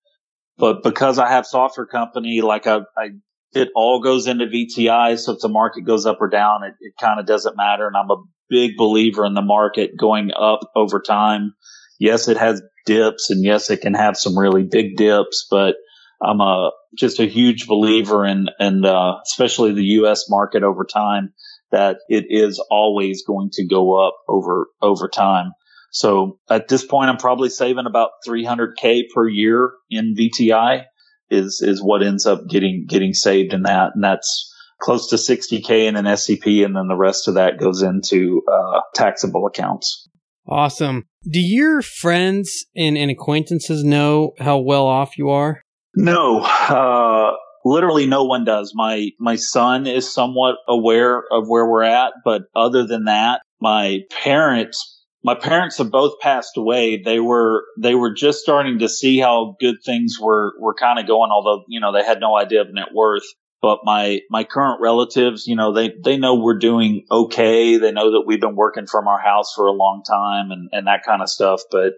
[0.58, 3.10] But because I have software company, like I, I
[3.54, 5.20] it all goes into VTI.
[5.20, 7.88] So if the market goes up or down, it, it kind of doesn't matter.
[7.88, 11.54] And I'm a big believer in the market going up over time.
[12.00, 15.76] Yes, it has dips and yes, it can have some really big dips, but
[16.22, 20.30] I'm a, just a huge believer in, and, uh, especially the U.S.
[20.30, 21.34] market over time
[21.72, 25.52] that it is always going to go up over, over time.
[25.92, 30.86] So at this point, I'm probably saving about 300k per year in VTI
[31.32, 34.50] is is what ends up getting getting saved in that, and that's
[34.82, 38.82] close to 60k in an SEP, and then the rest of that goes into uh,
[38.94, 40.08] taxable accounts.
[40.48, 41.06] Awesome.
[41.30, 45.62] Do your friends and, and acquaintances know how well off you are?
[45.96, 48.74] No, uh, literally no one does.
[48.76, 54.00] My my son is somewhat aware of where we're at, but other than that, my
[54.24, 57.02] parents my parents have both passed away.
[57.04, 61.08] They were they were just starting to see how good things were were kind of
[61.08, 63.26] going, although you know they had no idea of net worth.
[63.62, 67.78] But my my current relatives, you know, they they know we're doing okay.
[67.78, 70.88] They know that we've been working from our house for a long time and and
[70.88, 71.62] that kind of stuff.
[71.70, 71.94] But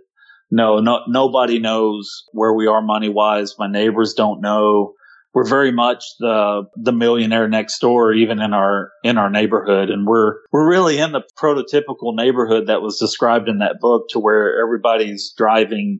[0.51, 3.55] no, no nobody knows where we are money wise.
[3.57, 4.95] My neighbors don't know
[5.33, 9.89] we're very much the the millionaire next door even in our in our neighborhood.
[9.89, 14.19] And we're we're really in the prototypical neighborhood that was described in that book to
[14.19, 15.99] where everybody's driving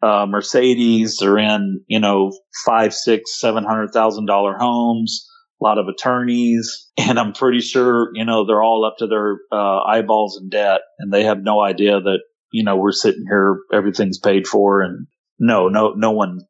[0.00, 1.20] uh, Mercedes.
[1.22, 2.32] Or in you know
[2.64, 5.26] five six seven hundred thousand dollar homes
[5.60, 6.86] a lot of attorneys.
[7.00, 10.80] And I'm pretty sure you know they're all up to their uh, eyeballs in debt.
[10.98, 12.18] And they have no idea that
[12.52, 15.06] you know we're sitting here everything's paid for and
[15.38, 16.40] no, no, no one,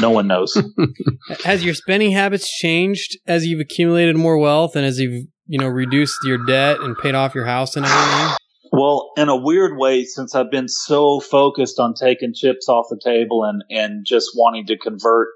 [0.00, 0.56] no one knows.
[1.44, 5.66] Has your spending habits changed as you've accumulated more wealth and as you've, you know,
[5.66, 8.36] reduced your debt and paid off your house and everything?
[8.72, 13.00] Well, in a weird way, since I've been so focused on taking chips off the
[13.02, 15.28] table and, and just wanting to convert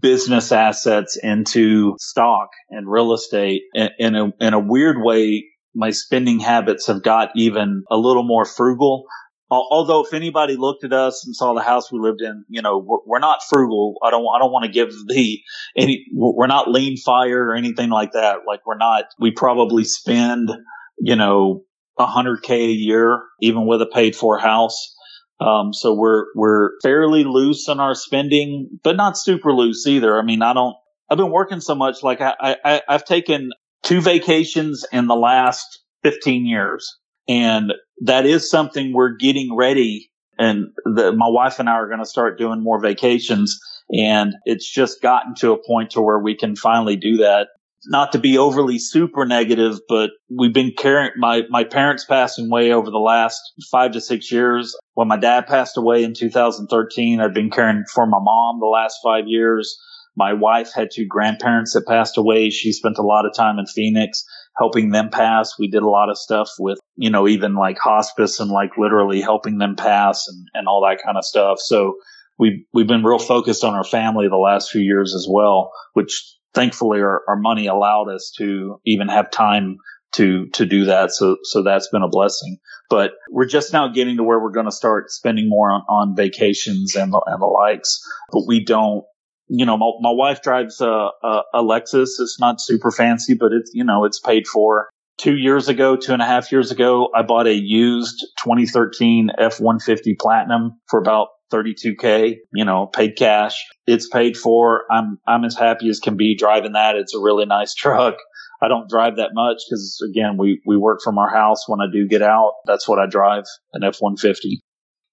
[0.00, 5.90] business assets into stock and real estate in, in a, in a weird way, my
[5.90, 9.04] spending habits have got even a little more frugal
[9.50, 12.78] although if anybody looked at us and saw the house we lived in, you know,
[12.78, 13.96] we're, we're not frugal.
[14.02, 15.40] I don't, I don't want to give the
[15.76, 18.40] any, we're not lean fire or anything like that.
[18.46, 20.50] Like we're not, we probably spend,
[20.98, 21.62] you know,
[21.98, 24.94] a hundred K a year, even with a paid for house.
[25.40, 30.18] Um, so we're, we're fairly loose on our spending, but not super loose either.
[30.18, 30.74] I mean, I don't,
[31.10, 32.02] I've been working so much.
[32.02, 33.50] Like I, I, I've taken
[33.82, 36.98] two vacations in the last 15 years.
[37.28, 40.10] And that is something we're getting ready.
[40.38, 43.58] And the, my wife and I are going to start doing more vacations.
[43.90, 47.48] And it's just gotten to a point to where we can finally do that.
[47.88, 52.72] Not to be overly super negative, but we've been caring, my, my parents passing away
[52.72, 54.76] over the last five to six years.
[54.94, 58.98] When my dad passed away in 2013, I've been caring for my mom the last
[59.04, 59.78] five years.
[60.16, 62.50] My wife had two grandparents that passed away.
[62.50, 64.24] She spent a lot of time in Phoenix
[64.58, 65.54] helping them pass.
[65.58, 69.20] We did a lot of stuff with, you know, even like hospice and like literally
[69.20, 71.58] helping them pass and, and all that kind of stuff.
[71.60, 71.96] So
[72.38, 76.36] we've, we've been real focused on our family the last few years as well, which
[76.54, 79.76] thankfully our, our money allowed us to even have time
[80.14, 81.10] to, to do that.
[81.10, 84.66] So, so that's been a blessing, but we're just now getting to where we're going
[84.66, 88.00] to start spending more on, on vacations and the, and the likes,
[88.32, 89.04] but we don't,
[89.48, 92.18] you know, my, my wife drives a, a, a Lexus.
[92.18, 94.88] It's not super fancy, but it's, you know, it's paid for.
[95.18, 100.18] Two years ago, two and a half years ago, I bought a used 2013 F-150
[100.18, 103.64] Platinum for about 32k, you know, paid cash.
[103.86, 104.84] It's paid for.
[104.90, 106.96] I'm, I'm as happy as can be driving that.
[106.96, 108.16] It's a really nice truck.
[108.60, 111.68] I don't drive that much because again, we, we work from our house.
[111.68, 114.60] When I do get out, that's what I drive, an F-150.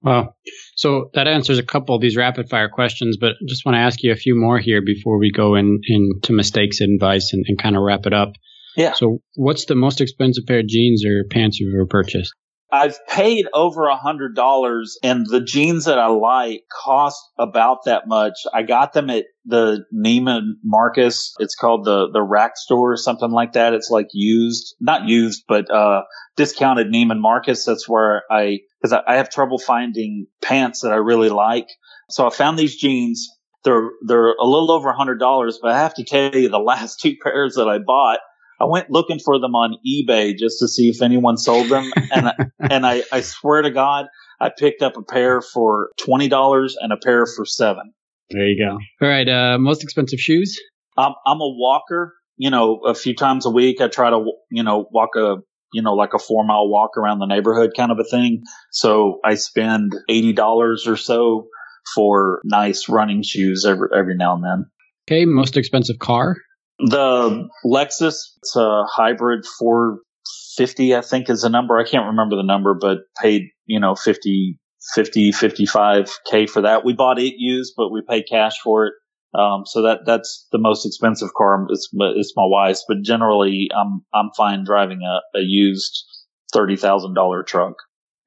[0.04, 0.36] Wow.
[0.76, 3.80] So that answers a couple of these rapid fire questions, but I just want to
[3.80, 7.46] ask you a few more here before we go in into mistakes and advice and,
[7.48, 8.34] and kind of wrap it up.
[8.76, 8.94] Yeah.
[8.94, 12.34] So what's the most expensive pair of jeans or pants you've ever purchased?
[12.74, 18.08] I've paid over a hundred dollars and the jeans that I like cost about that
[18.08, 18.34] much.
[18.52, 21.36] I got them at the Neiman Marcus.
[21.38, 23.74] It's called the, the rack store or something like that.
[23.74, 26.02] It's like used, not used, but, uh,
[26.36, 27.64] discounted Neiman Marcus.
[27.64, 31.68] That's where I, cause I, I have trouble finding pants that I really like.
[32.10, 33.30] So I found these jeans.
[33.64, 36.58] They're, they're a little over a hundred dollars, but I have to tell you the
[36.74, 38.18] last two pairs that I bought
[38.60, 42.28] I went looking for them on eBay just to see if anyone sold them, and
[42.28, 44.06] I, and I, I swear to God,
[44.40, 47.94] I picked up a pair for twenty dollars and a pair for seven.
[48.30, 48.78] There you go.
[49.06, 50.60] All right, uh, most expensive shoes.
[50.98, 52.14] I'm I'm a walker.
[52.38, 55.38] You know, a few times a week I try to you know walk a
[55.72, 58.44] you know like a four mile walk around the neighborhood kind of a thing.
[58.72, 61.48] So I spend eighty dollars or so
[61.96, 64.66] for nice running shoes every every now and then.
[65.08, 66.38] Okay, most expensive car.
[66.80, 71.78] The Lexus, it's a hybrid 450, I think is the number.
[71.78, 74.60] I can't remember the number, but paid, you know, 50,
[74.96, 76.84] 50, 55k for that.
[76.84, 78.94] We bought it used, but we paid cash for it.
[79.36, 81.66] Um, so that, that's the most expensive car.
[81.70, 86.06] It's, it's my wife's, but generally I'm, I'm fine driving a, a used
[86.54, 87.76] $30,000 truck.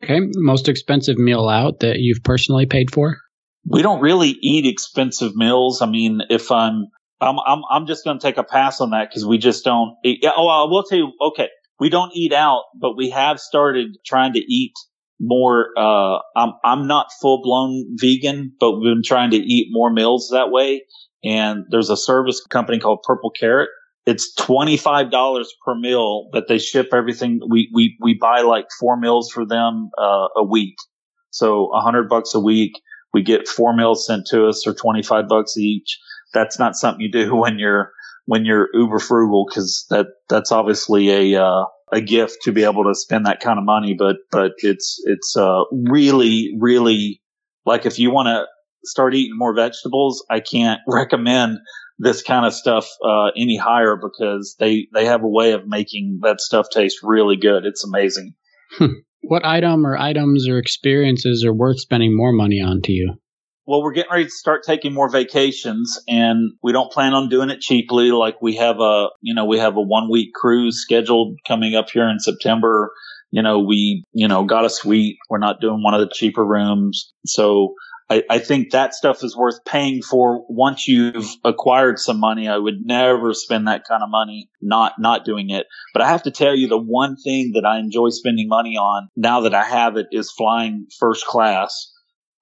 [0.03, 0.21] Okay.
[0.35, 3.18] Most expensive meal out that you've personally paid for?
[3.68, 5.83] We don't really eat expensive meals.
[5.83, 6.87] I mean, if I'm
[7.21, 9.97] I'm I'm I'm just going to take a pass on that because we just don't.
[10.05, 10.25] Eat.
[10.25, 11.12] Oh, I will tell you.
[11.21, 11.49] Okay,
[11.81, 14.73] we don't eat out, but we have started trying to eat
[15.21, 15.69] more.
[15.77, 20.31] Uh, I'm I'm not full blown vegan, but we've been trying to eat more meals
[20.33, 20.83] that way.
[21.25, 23.71] And there's a service company called Purple Carrot.
[24.05, 27.41] It's twenty five dollars per meal, but they ship everything.
[27.49, 30.77] We we we buy like four meals for them uh, a week,
[31.31, 32.73] so a hundred bucks a week.
[33.14, 35.99] We get four meals sent to us, or twenty five bucks each.
[36.37, 37.93] That's not something you do when you're
[38.26, 42.84] when you're uber frugal because that that's obviously a uh, a gift to be able
[42.84, 43.95] to spend that kind of money.
[43.99, 47.22] But but it's it's uh, really really
[47.64, 48.45] like if you want to
[48.84, 51.59] start eating more vegetables, I can't recommend
[51.99, 56.20] this kind of stuff uh, any higher because they they have a way of making
[56.22, 57.64] that stuff taste really good.
[57.64, 58.34] It's amazing.
[59.22, 63.14] what item or items or experiences are worth spending more money on to you?
[63.67, 67.51] Well, we're getting ready to start taking more vacations and we don't plan on doing
[67.51, 68.12] it cheaply.
[68.12, 71.91] Like we have a, you know, we have a one week cruise scheduled coming up
[71.91, 72.93] here in September.
[73.33, 75.17] You know, we, you know, got a suite.
[75.29, 77.12] We're not doing one of the cheaper rooms.
[77.27, 77.75] So
[78.09, 82.47] I, I think that stuff is worth paying for once you've acquired some money.
[82.47, 85.67] I would never spend that kind of money not, not doing it.
[85.93, 89.09] But I have to tell you the one thing that I enjoy spending money on
[89.17, 91.91] now that I have it is flying first class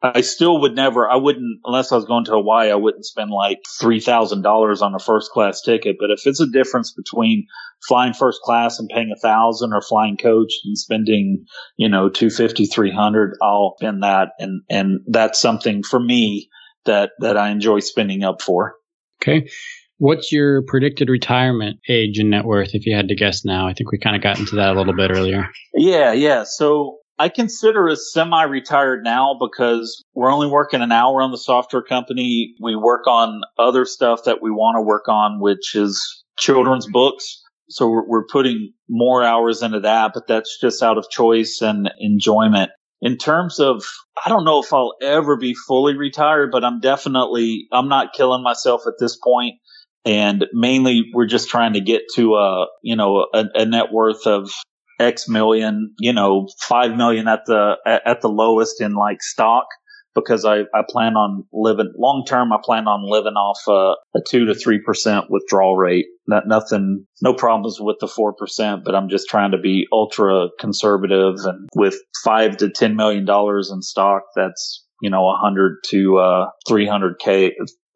[0.05, 3.31] I still would never, I wouldn't, unless I was going to Hawaii, I wouldn't spend
[3.31, 5.97] like $3,000 on a first class ticket.
[5.99, 7.47] But if it's a difference between
[7.89, 11.47] flying first class and paying a thousand or flying coach and spending,
[11.79, 14.33] you know, 250, 300, I'll spend that.
[14.39, 16.51] And, and that's something for me
[16.85, 18.75] that, that I enjoy spending up for.
[19.23, 19.49] Okay.
[19.97, 23.67] What's your predicted retirement age and net worth if you had to guess now?
[23.67, 25.49] I think we kind of got into that a little bit earlier.
[25.73, 26.45] Yeah, yeah.
[26.45, 31.83] So I consider us semi-retired now because we're only working an hour on the software
[31.83, 32.55] company.
[32.61, 37.41] We work on other stuff that we want to work on, which is children's books.
[37.69, 41.91] So we're, we're putting more hours into that, but that's just out of choice and
[41.99, 42.71] enjoyment.
[43.01, 43.85] In terms of,
[44.25, 48.43] I don't know if I'll ever be fully retired, but I'm definitely, I'm not killing
[48.43, 49.55] myself at this point
[50.05, 54.27] and mainly we're just trying to get to a you know a, a, net worth
[54.27, 54.51] of
[54.99, 59.66] X million, you know, five million at the at the lowest in like stock
[60.14, 62.53] because I, I plan on living long term.
[62.53, 66.07] I plan on living off a, a two to three percent withdrawal rate.
[66.26, 70.49] Not nothing, no problems with the four percent, but I'm just trying to be ultra
[70.59, 71.36] conservative.
[71.45, 76.18] And with five to ten million dollars in stock, that's you know a hundred to
[76.18, 77.53] uh, three hundred k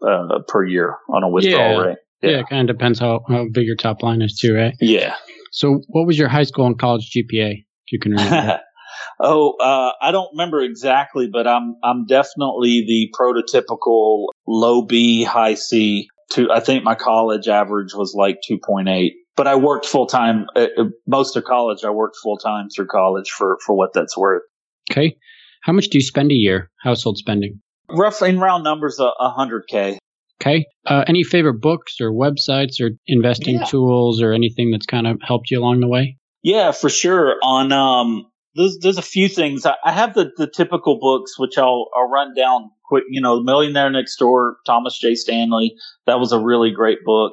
[0.07, 1.89] uh, per year on a withdrawal yeah.
[1.89, 1.99] rate.
[2.23, 2.31] Yeah.
[2.31, 4.75] yeah, it kind of depends how, how big your top line is too, right?
[4.81, 5.15] Yeah.
[5.53, 8.61] So, what was your high school and college GPA, if you can remember?
[9.21, 15.55] oh, uh, I don't remember exactly, but I'm I'm definitely the prototypical low B, high
[15.55, 16.09] C.
[16.33, 19.11] To I think my college average was like 2.8.
[19.35, 20.47] But I worked full time.
[20.55, 24.17] Uh, uh, most of college, I worked full time through college for for what that's
[24.17, 24.43] worth.
[24.91, 25.17] Okay.
[25.63, 27.61] How much do you spend a year, household spending?
[27.91, 29.99] Roughly in round numbers, a hundred k.
[30.41, 30.67] Okay.
[30.87, 33.65] Uh, any favorite books or websites or investing yeah.
[33.65, 36.17] tools or anything that's kind of helped you along the way?
[36.43, 37.37] Yeah, for sure.
[37.43, 39.67] On um, there's there's a few things.
[39.67, 43.05] I, I have the the typical books which I'll I'll run down quick.
[43.09, 45.15] You know, Millionaire Next Door, Thomas J.
[45.17, 45.75] Stanley.
[46.07, 47.33] That was a really great book.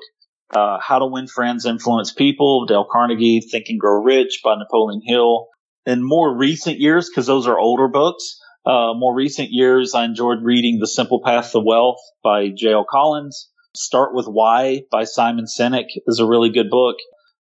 [0.53, 5.01] Uh, How to Win Friends, Influence People, Dale Carnegie, Think and Grow Rich by Napoleon
[5.03, 5.47] Hill.
[5.85, 10.39] In more recent years, because those are older books, uh, more recent years, I enjoyed
[10.41, 12.85] reading The Simple Path to Wealth by J.L.
[12.89, 13.49] Collins.
[13.75, 16.95] Start with Why by Simon Sinek is a really good book.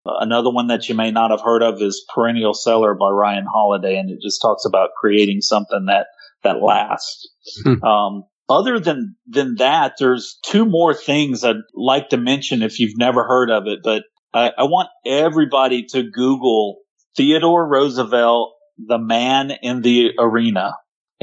[0.05, 3.45] Uh, another one that you may not have heard of is Perennial Seller by Ryan
[3.45, 6.07] Holiday, and it just talks about creating something that
[6.43, 7.29] that lasts.
[7.63, 7.83] Hmm.
[7.83, 12.97] Um, other than than that, there's two more things I'd like to mention if you've
[12.97, 14.03] never heard of it, but
[14.33, 16.79] I, I want everybody to Google
[17.15, 20.73] Theodore Roosevelt, the man in the arena.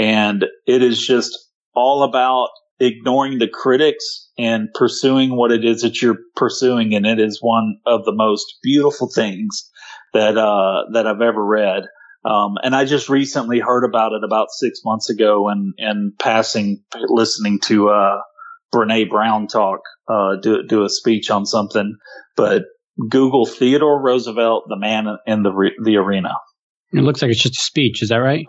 [0.01, 1.38] And it is just
[1.74, 2.48] all about
[2.80, 6.94] ignoring the critics and pursuing what it is that you're pursuing.
[6.94, 9.70] And it is one of the most beautiful things
[10.14, 11.82] that, uh, that I've ever read.
[12.24, 16.82] Um, and I just recently heard about it about six months ago and, and passing,
[17.09, 18.20] listening to, uh,
[18.74, 21.96] Brene Brown talk, uh, do, do a speech on something,
[22.36, 22.62] but
[23.09, 26.30] Google Theodore Roosevelt, the man in the, re- the arena.
[26.93, 28.03] It looks like it's just a speech.
[28.03, 28.45] Is that right?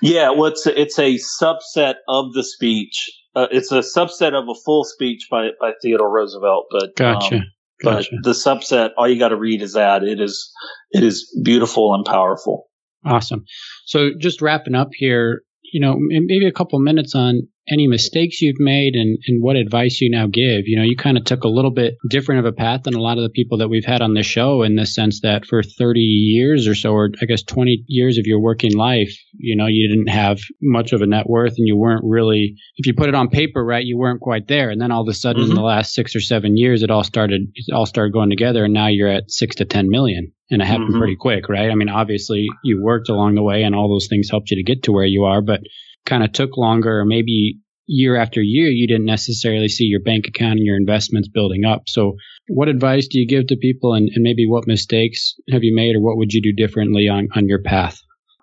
[0.00, 3.10] Yeah, well, it's a, it's a subset of the speech.
[3.34, 7.36] Uh, it's a subset of a full speech by, by Theodore Roosevelt, but gotcha.
[7.36, 7.42] Um,
[7.82, 8.08] gotcha.
[8.12, 10.50] But the subset, all you got to read is that it is
[10.90, 12.68] it is beautiful and powerful.
[13.04, 13.44] Awesome.
[13.86, 15.42] So just wrapping up here,
[15.72, 20.00] you know, maybe a couple minutes on any mistakes you've made and, and what advice
[20.00, 20.66] you now give.
[20.66, 23.00] You know, you kind of took a little bit different of a path than a
[23.00, 25.62] lot of the people that we've had on the show in the sense that for
[25.62, 29.66] 30 years or so, or I guess 20 years of your working life, you know,
[29.66, 33.08] you didn't have much of a net worth and you weren't really, if you put
[33.08, 34.70] it on paper, right, you weren't quite there.
[34.70, 35.52] And then all of a sudden mm-hmm.
[35.52, 38.64] in the last six or seven years, it all started, it all started going together
[38.64, 40.98] and now you're at six to 10 million and it happened mm-hmm.
[40.98, 41.70] pretty quick, right?
[41.70, 44.62] I mean, obviously you worked along the way and all those things helped you to
[44.62, 45.60] get to where you are, but
[46.06, 50.26] kind of took longer or maybe year after year you didn't necessarily see your bank
[50.28, 51.82] account and your investments building up.
[51.86, 52.16] So
[52.48, 55.96] what advice do you give to people and, and maybe what mistakes have you made
[55.96, 57.98] or what would you do differently on, on your path?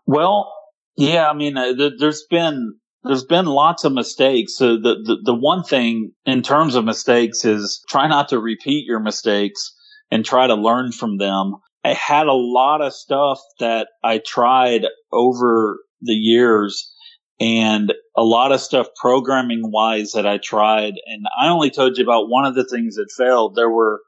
[0.05, 0.51] Well,
[0.97, 4.57] yeah, I mean, uh, th- there's been there's been lots of mistakes.
[4.57, 8.85] So the, the the one thing in terms of mistakes is try not to repeat
[8.85, 9.73] your mistakes
[10.11, 11.55] and try to learn from them.
[11.83, 16.93] I had a lot of stuff that I tried over the years
[17.39, 20.95] and a lot of stuff programming wise that I tried.
[21.05, 23.55] And I only told you about one of the things that failed.
[23.55, 24.01] There were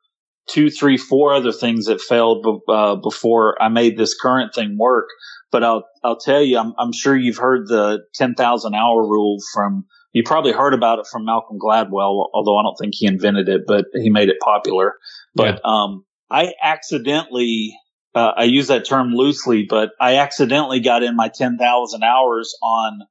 [0.49, 5.07] two, three, four other things that failed uh, before I made this current thing work.
[5.51, 9.37] But I'll I'll tell you, I'm I'm sure you've heard the ten thousand hour rule
[9.53, 9.85] from.
[10.13, 13.61] You probably heard about it from Malcolm Gladwell, although I don't think he invented it,
[13.65, 14.95] but he made it popular.
[15.35, 15.71] But yeah.
[15.71, 17.75] um, I accidentally
[18.13, 23.01] uh, I use that term loosely, but I accidentally got in my 10,000 hours on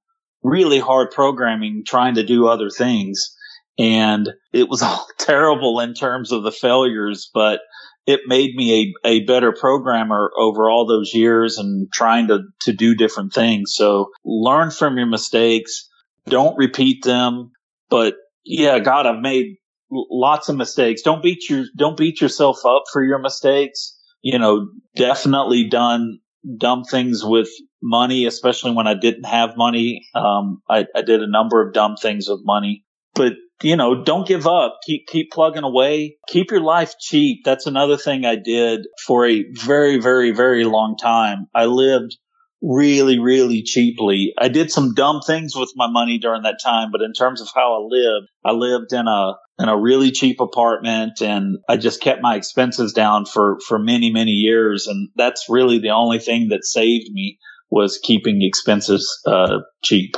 [0.43, 3.35] really hard programming trying to do other things.
[3.79, 7.61] And it was all terrible in terms of the failures, but
[8.07, 12.73] it made me a, a better programmer over all those years and trying to, to
[12.73, 13.73] do different things.
[13.75, 15.89] So learn from your mistakes.
[16.27, 17.53] Don't repeat them.
[17.89, 18.15] But
[18.45, 19.57] yeah, God, I've made
[19.91, 21.03] lots of mistakes.
[21.03, 23.97] Don't beat your, don't beat yourself up for your mistakes.
[24.23, 26.21] You know, definitely done
[26.59, 27.49] dumb things with
[27.83, 30.07] money, especially when I didn't have money.
[30.15, 32.85] Um, I, I did a number of dumb things with money,
[33.15, 34.79] but you know, don't give up.
[34.87, 36.17] Keep, keep plugging away.
[36.29, 37.41] Keep your life cheap.
[37.45, 41.47] That's another thing I did for a very, very, very long time.
[41.55, 42.17] I lived
[42.63, 44.33] really, really cheaply.
[44.39, 47.49] I did some dumb things with my money during that time, but in terms of
[47.55, 52.01] how I lived, I lived in a in a really cheap apartment and I just
[52.01, 56.49] kept my expenses down for for many, many years and that's really the only thing
[56.49, 57.39] that saved me
[57.71, 60.17] was keeping expenses uh, cheap.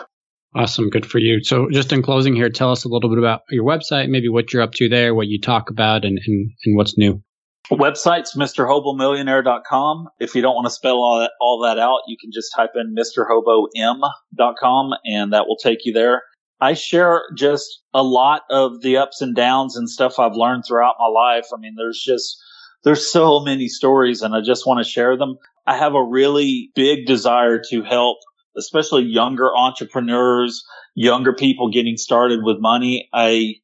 [0.54, 0.90] Awesome.
[0.90, 1.42] Good for you.
[1.42, 4.52] So just in closing here, tell us a little bit about your website, maybe what
[4.52, 7.22] you're up to there, what you talk about and, and, and what's new.
[7.70, 10.08] Website's MrHoboMillionaire.com.
[10.18, 12.70] If you don't want to spell all that, all that out, you can just type
[12.74, 16.22] in MrHoboM.com and that will take you there.
[16.60, 20.96] I share just a lot of the ups and downs and stuff I've learned throughout
[20.98, 21.46] my life.
[21.52, 22.36] I mean, there's just,
[22.84, 25.38] there's so many stories and I just want to share them.
[25.66, 28.18] I have a really big desire to help,
[28.56, 33.08] especially younger entrepreneurs, younger people getting started with money.
[33.12, 33.54] I,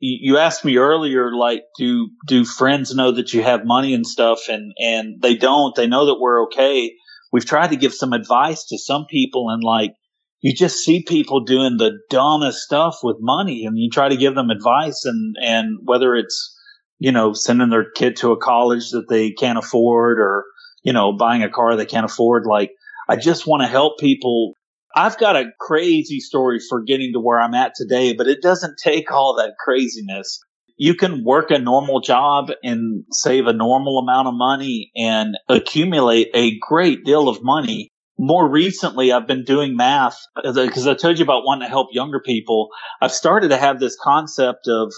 [0.00, 4.48] you asked me earlier, like, do, do friends know that you have money and stuff?
[4.48, 5.74] And, and they don't.
[5.76, 6.94] They know that we're okay.
[7.32, 9.92] We've tried to give some advice to some people and like,
[10.40, 14.34] you just see people doing the dumbest stuff with money and you try to give
[14.34, 16.56] them advice and, and whether it's,
[16.98, 20.44] you know, sending their kid to a college that they can't afford or,
[20.82, 22.46] you know, buying a car they can't afford.
[22.46, 22.70] Like,
[23.06, 24.54] I just want to help people
[24.94, 28.78] I've got a crazy story for getting to where I'm at today, but it doesn't
[28.82, 30.40] take all that craziness.
[30.76, 36.28] You can work a normal job and save a normal amount of money and accumulate
[36.34, 37.90] a great deal of money.
[38.18, 42.20] More recently, I've been doing math because I told you about wanting to help younger
[42.20, 42.68] people.
[43.00, 44.92] I've started to have this concept of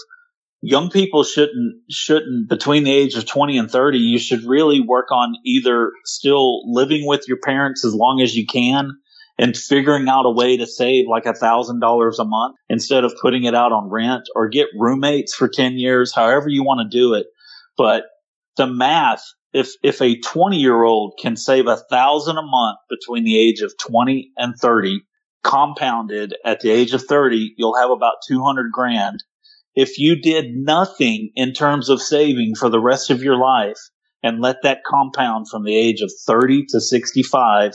[0.61, 5.11] young people shouldn't shouldn't between the age of 20 and 30 you should really work
[5.11, 8.91] on either still living with your parents as long as you can
[9.37, 13.15] and figuring out a way to save like a thousand dollars a month instead of
[13.21, 16.97] putting it out on rent or get roommates for 10 years, however you want to
[16.97, 17.25] do it.
[17.77, 18.03] But
[18.57, 23.23] the math, if, if a 20 year old can save a thousand a month between
[23.23, 25.01] the age of 20 and 30,
[25.43, 29.23] compounded at the age of 30, you'll have about 200 grand.
[29.75, 33.79] If you did nothing in terms of saving for the rest of your life
[34.21, 37.73] and let that compound from the age of 30 to 65,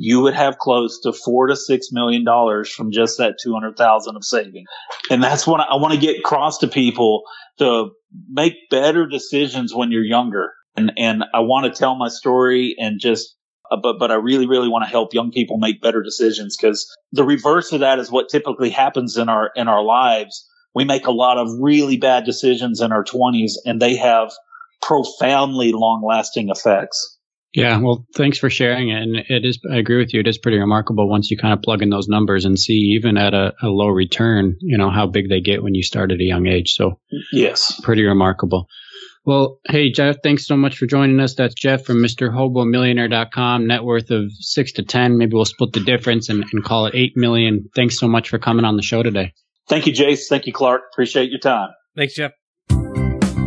[0.00, 4.24] you would have close to four to six million dollars from just that 200,000 of
[4.24, 4.64] saving.
[5.10, 7.24] And that's what I want to get across to people
[7.58, 7.90] to
[8.30, 10.52] make better decisions when you're younger.
[10.76, 13.34] And, and I want to tell my story and just,
[13.72, 16.88] uh, but, but I really, really want to help young people make better decisions because
[17.10, 20.46] the reverse of that is what typically happens in our, in our lives.
[20.76, 24.30] We make a lot of really bad decisions in our twenties and they have
[24.80, 27.17] profoundly long lasting effects.
[27.54, 28.90] Yeah, well, thanks for sharing.
[28.90, 30.20] And it is, I agree with you.
[30.20, 33.16] It is pretty remarkable once you kind of plug in those numbers and see, even
[33.16, 36.20] at a, a low return, you know, how big they get when you start at
[36.20, 36.74] a young age.
[36.74, 37.00] So,
[37.32, 38.68] yes, pretty remarkable.
[39.24, 41.34] Well, hey, Jeff, thanks so much for joining us.
[41.34, 45.18] That's Jeff from MrHoboMillionaire.com, net worth of six to 10.
[45.18, 47.68] Maybe we'll split the difference and, and call it 8 million.
[47.74, 49.34] Thanks so much for coming on the show today.
[49.68, 50.28] Thank you, Jace.
[50.28, 50.82] Thank you, Clark.
[50.92, 51.70] Appreciate your time.
[51.94, 52.32] Thanks, Jeff.